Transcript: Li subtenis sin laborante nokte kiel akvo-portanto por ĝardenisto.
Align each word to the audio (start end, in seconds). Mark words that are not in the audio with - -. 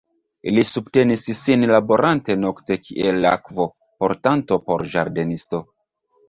Li 0.53 0.61
subtenis 0.67 1.25
sin 1.39 1.65
laborante 1.71 2.35
nokte 2.45 2.77
kiel 2.87 3.29
akvo-portanto 3.33 4.59
por 4.71 4.87
ĝardenisto. 4.97 5.63